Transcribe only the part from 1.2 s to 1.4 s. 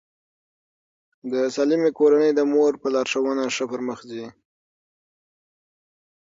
د